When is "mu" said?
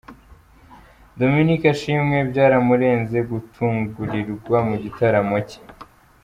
4.67-4.75